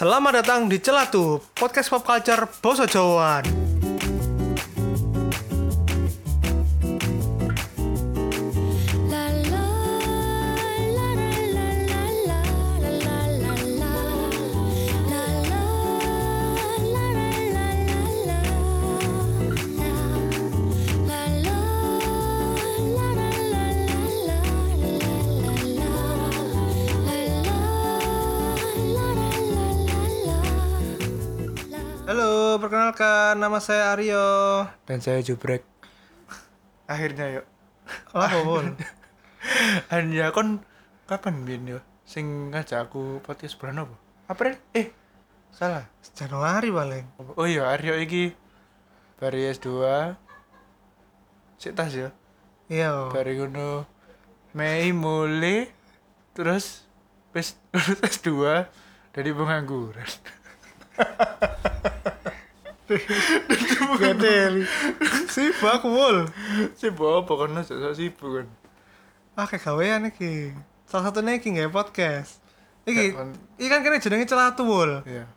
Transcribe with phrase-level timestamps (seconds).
[0.00, 3.59] Selamat datang di Celatu, podcast pop culture Boso Jawaan.
[32.50, 34.26] Halo, perkenalkan nama saya Aryo.
[34.82, 35.62] dan saya jubrek
[36.82, 37.46] Akhirnya yuk.
[38.10, 38.74] Apa pun?
[39.86, 40.58] hanya kon
[41.06, 43.94] kapan bin yo sing ngajak aku podcast bulan apa
[44.26, 44.90] April eh
[45.54, 47.06] salah Januari paling.
[47.38, 48.34] oh iya Aryo iki
[49.22, 49.70] bari S2
[51.54, 52.10] sik tas ya
[52.66, 53.14] Iya.
[53.14, 53.86] bari ngono
[54.58, 55.70] Mei mulai
[56.34, 56.82] terus
[57.30, 58.34] wis lulus S2
[59.14, 60.10] dari pengangguran
[64.00, 64.66] Gede.
[65.30, 66.26] Sibuk wul.
[66.74, 68.46] sibuk apa kan sok sibuk kan
[69.38, 70.50] Ah kayak gawean iki.
[70.90, 72.42] Salah satunya iki nggak podcast.
[72.84, 73.14] Iki,
[73.62, 75.06] iki kan kene jenenge Celatu wul.
[75.06, 75.30] iya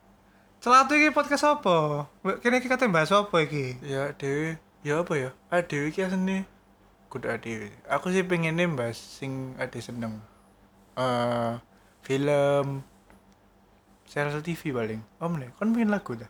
[0.58, 2.10] Celatu iki podcast apa?
[2.42, 3.78] Kene iki katanya bahas apa iki?
[3.86, 6.44] ya dewi ya apa ya ah dewi ki asli
[7.08, 10.20] kudu dewi aku sih pengennya bahas sing ade seneng
[11.00, 11.56] eh
[12.04, 12.84] film
[14.04, 16.28] serial TV paling om nih kan pengen lagu dah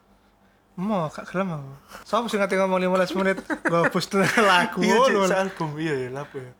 [0.74, 1.72] Mau gak gelem aku.
[2.02, 3.38] Sopo sing ngati ngomong 15 menit?
[3.46, 6.52] Gabus dengan lagu iya cek album iya ya lagu ya.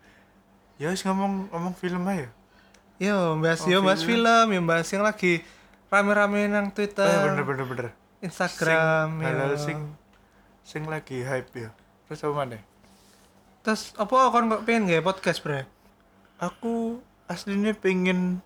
[0.78, 2.30] Ya wis ngomong ngomong film aja.
[3.02, 4.48] Yo, bahas Oh, yo bahas film.
[4.54, 5.42] yo bahas yang lagi
[5.90, 7.88] rame-rame nang oh, Twitter, ya bener bener bener.
[8.22, 9.26] Instagram, sing, yo.
[9.28, 9.80] halal sing
[10.64, 11.70] sing lagi hype ya
[12.08, 12.58] terus apa mana
[13.64, 15.68] Terus apa kon kok pengen nggak podcast, Bre?
[16.40, 18.44] aku aslinya pengen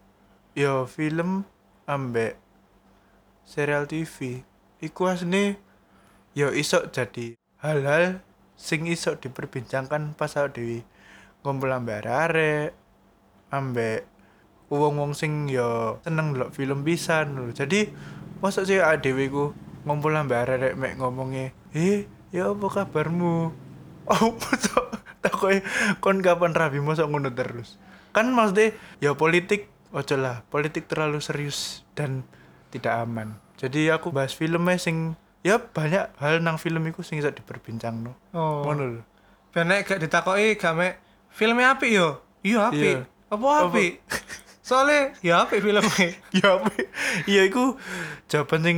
[0.53, 1.41] ya film
[1.89, 2.37] ambek
[3.41, 4.43] serial TV
[4.83, 5.57] iku aslinya
[6.37, 8.21] ya isok jadi hal-hal
[8.57, 10.79] sing isok diperbincangkan pas awake dewi
[11.41, 12.73] ngumpul ambek arek
[13.53, 14.05] ambek
[14.67, 17.51] wong-wong sing ya seneng ndelok film pisan lho.
[17.55, 17.87] Jadi
[18.43, 19.45] mosok sih awake dhewe ku
[19.87, 23.51] ngumpul ambek arek mek ngomongnya, "Eh, ya apa kabarmu?"
[24.07, 25.67] Oh, mosok takoke
[25.99, 27.75] kon kapan rabi mosok ngono terus.
[28.15, 28.71] Kan maksudnya
[29.03, 32.23] ya politik ojo lah, politik terlalu serius dan
[32.73, 33.37] tidak aman.
[33.57, 38.13] Jadi aku bahas filmnya sing ya banyak hal nang film iku sing iso diperbincang no.
[38.35, 38.65] Oh.
[38.67, 39.01] Ngono lho.
[39.55, 40.93] Gak ditakoki gak mek
[41.33, 42.21] filmnya apik yo.
[42.45, 42.97] Iya apik.
[43.01, 43.33] Iya.
[43.33, 43.93] Apa apik?
[44.67, 46.07] Soalnya ya apik filmnya.
[46.37, 46.71] ya apa
[47.25, 47.79] ya iku
[48.29, 48.77] jawaban sing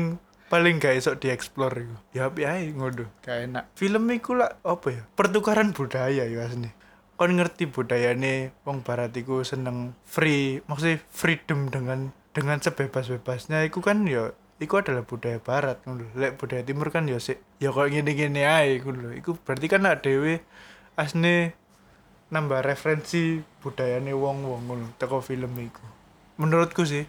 [0.50, 4.88] paling gak esok dieksplor iku ya apa ae ngono gak enak film iku lah apa
[4.90, 6.74] ya pertukaran budaya ya asli
[7.20, 14.06] kon ngerti budayane wong barat iku seneng free maksudnya freedom dengan dengan sebebas-bebasnya iku kan
[14.06, 18.44] ya iku adalah budaya barat ngono lek budaya timur kan ya sik ya kok ngene-ngene
[18.44, 19.12] ae ngono lho.
[19.16, 20.44] Iku berarti kan ada dhewe
[21.00, 21.56] asne
[22.30, 25.86] nambah referensi budayane wong-wong ngono teko film iku.
[26.38, 27.08] Menurutku sih.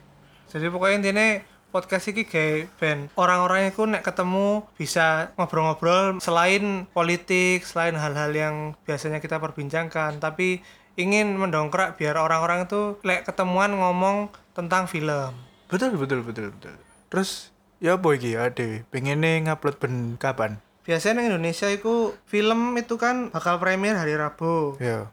[0.50, 1.26] Jadi pokoknya intinya
[1.70, 8.54] podcast ini kayak ben orang-orang itu nek ketemu bisa ngobrol-ngobrol selain politik, selain hal-hal yang
[8.82, 10.66] biasanya kita perbincangkan, tapi
[10.98, 15.32] ingin mendongkrak biar orang-orang itu lek ketemuan ngomong tentang film.
[15.66, 16.75] betul betul betul betul
[17.09, 17.48] terus
[17.78, 23.31] ya apa iki ade pengennya ngupload ben kapan Biasanya di Indonesia itu film itu kan
[23.31, 24.75] bakal premier hari Rabu.
[24.81, 25.06] ya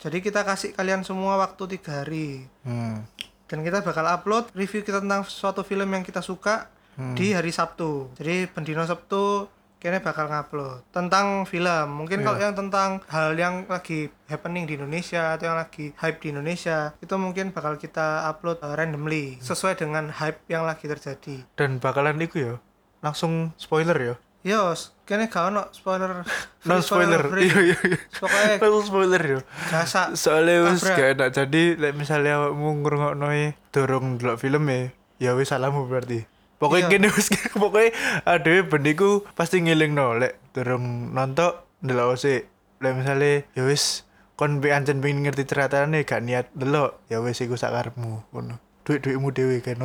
[0.00, 2.48] Jadi kita kasih kalian semua waktu tiga hari.
[2.64, 3.04] hmm.
[3.46, 6.66] Dan kita bakal upload review kita tentang suatu film yang kita suka
[7.14, 8.10] di hari Sabtu.
[8.16, 9.46] Jadi pendino Sabtu
[9.80, 10.84] kayaknya bakal ngupload.
[10.92, 12.04] Tentang film.
[12.04, 16.28] Mungkin kalau yang tentang hal yang lagi happening di Indonesia atau yang lagi hype di
[16.30, 21.42] Indonesia itu mungkin bakal kita upload uh, randomly sesuai dengan hype yang lagi terjadi.
[21.56, 22.54] dan bakalan iku ya
[23.00, 24.14] langsung spoiler ya?
[24.40, 26.24] Yos, kayaknya gak ono spoiler.
[26.68, 27.20] non spoiler.
[27.36, 27.98] iya iya iya.
[28.08, 29.40] Pokoknya langsung spoiler ya.
[29.68, 30.16] Gasa.
[30.16, 31.28] soalnya wis gak enak.
[31.36, 36.24] Jadi lek misalnya awakmu ngrungokno e dorong delok film e ya wis salahmu berarti
[36.60, 36.92] pokoknya Iya.
[36.92, 37.90] gini wis pokoknya
[38.22, 42.44] ada bendiku pasti ngiling no lek dorong nonton delok sih
[42.78, 44.04] lek misalnya ya wis
[44.36, 48.56] kon be ancen pengen ngerti ceritane gak niat delok ya wis iku sakarepmu ngono.
[48.80, 49.76] Duit duitmu dewe kan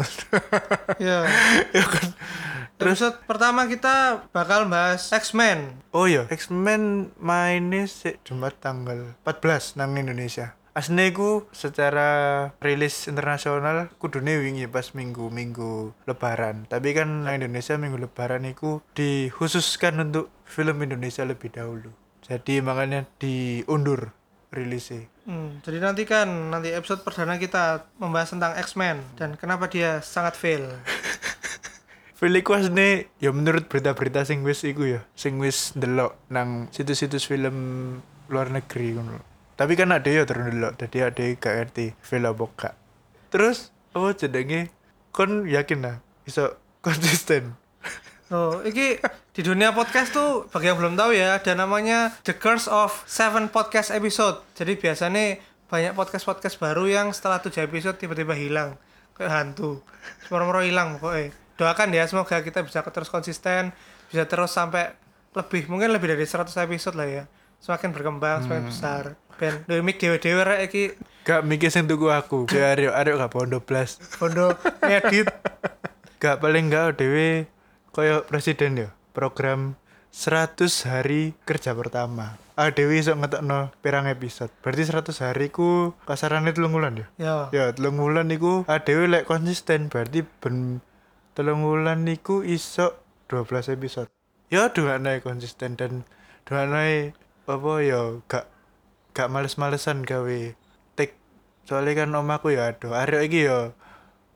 [0.97, 1.27] Ya.
[1.69, 2.07] ya kan.
[2.75, 5.79] Terus episode pertama kita bakal bahas X-Men.
[5.91, 12.09] oh iya X-Men mainnya sih Jumat tanggal 14 nang Indonesia Aslinya ku secara
[12.59, 20.03] rilis internasional kudune wingi pas minggu-minggu lebaran Tapi kan nang Indonesia minggu lebaran itu dikhususkan
[20.03, 21.95] untuk film Indonesia lebih dahulu
[22.27, 24.11] Jadi makanya diundur
[24.51, 29.97] rilisnya Hmm, jadi nanti kan nanti episode perdana kita membahas tentang X-Men dan kenapa dia
[30.05, 30.69] sangat fail.
[32.21, 37.25] Feel iku asline ya menurut berita-berita sing wis iku ya, sing wis ndelok nang situs-situs
[37.25, 37.57] film
[38.29, 39.34] luar negeri ngono.
[39.55, 42.75] Tapi kan ada ya terus ndelok, dadi ada gak ngerti apa gak.
[43.31, 44.67] Terus apa jenenge
[45.15, 45.95] kon yakin lah
[46.27, 47.55] iso konsisten.
[48.33, 48.97] Oh, iki
[49.37, 53.53] di dunia podcast tuh bagi yang belum tahu ya, ada namanya The Curse of Seven
[53.53, 54.41] Podcast Episode.
[54.57, 55.37] Jadi biasanya
[55.69, 58.81] banyak podcast-podcast baru yang setelah tujuh episode tiba-tiba hilang
[59.13, 59.81] kayak hantu.
[60.25, 61.31] Semua hilang pokoknya.
[61.55, 63.71] Doakan ya semoga kita bisa terus konsisten,
[64.11, 64.91] bisa terus sampai
[65.31, 67.23] lebih mungkin lebih dari 100 episode lah ya.
[67.63, 69.03] Semakin berkembang, semakin besar.
[69.35, 70.83] Ben, demi dewe-dewe rek iki
[71.25, 72.45] Gak mikir sing tuku aku.
[72.53, 73.97] Arek arek gak bondo blas.
[74.21, 74.53] bondo
[74.85, 75.25] ngedit.
[76.21, 77.49] Gak paling gak dhewe
[77.89, 78.89] koyo presiden ya.
[79.09, 79.73] Program
[80.13, 82.39] 100 hari kerja pertama.
[82.55, 84.47] Ah Dewi iso ngetokno pirang episode.
[84.63, 87.07] Berarti 100 hari ku kasarane telung wulan ya.
[87.19, 87.35] Ya.
[87.51, 90.79] Ya telung wulan iku ah Dewi lek konsisten berarti ben
[91.35, 92.95] telung wulan niku iso
[93.27, 94.07] 12 episode.
[94.47, 96.07] Ya doane konsisten dan
[96.47, 97.11] doane
[97.49, 98.54] apa ya gak
[99.15, 100.39] gak males-malesan gawe
[100.99, 101.15] take
[101.63, 103.71] soalnya kan omaku ya aduh arek iki ya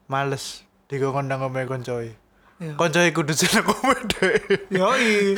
[0.10, 2.18] males dikondang omahe koncoe.
[2.60, 2.74] Ya.
[2.76, 4.74] Koncoe kudu seneng omahe dhek.
[4.74, 5.38] Yoi.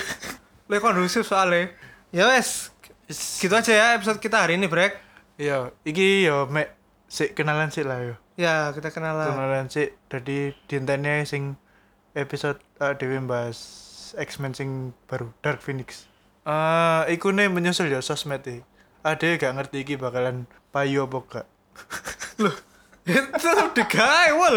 [0.72, 1.76] Le kondusif soalnya.
[2.16, 2.72] Ya wes.
[3.12, 4.96] Gitu aja ya episode kita hari ini, Brek.
[5.36, 6.72] Iya, iki yo mek
[7.12, 8.16] sik kenalan sik lah yo.
[8.40, 9.36] Ya, kita kenalan.
[9.36, 11.60] Kenalan sik dadi dienteni sing
[12.16, 13.60] episode uh, dhewe bahas
[14.16, 16.08] X-Men sing baru Dark Phoenix.
[16.48, 18.64] Eh, iku nih menyusul ya sosmed e.
[19.02, 21.46] Ade gak ngerti iki bakalan payu apa gak.
[22.44, 22.56] Loh,
[23.04, 24.56] itu digawe, wol.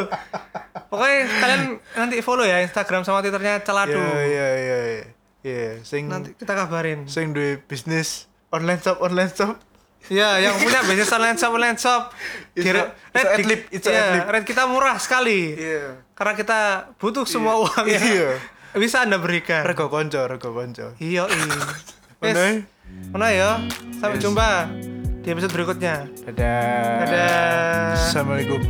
[0.87, 1.63] Pokoknya kalian
[1.95, 3.97] nanti follow ya Instagram sama Twitternya Celadu.
[3.97, 5.05] Iya iya iya iya.
[5.45, 7.05] Iya, sing Nanti kita kabarin.
[7.05, 9.57] sing duwe bisnis online shop online shop.
[10.05, 12.13] Iya, yang punya bisnis online shop online shop.
[12.53, 14.25] It's a- it's di- adlib, it's adlib.
[14.27, 15.53] rate kita murah sekali.
[15.53, 16.01] Iya.
[16.13, 16.59] Karena kita
[16.97, 18.01] butuh semua uang ya.
[18.01, 18.31] Iya.
[18.81, 19.65] Bisa Anda berikan.
[19.65, 20.93] Rego konco, rego konco.
[20.97, 21.61] Iya, iya.
[22.21, 22.65] Mana?
[23.13, 23.51] Mana ya?
[24.05, 24.69] Sampai jumpa
[25.25, 26.05] di episode berikutnya.
[26.29, 27.09] Dadah.
[27.09, 27.97] Dadah.
[27.97, 28.61] Assalamualaikum.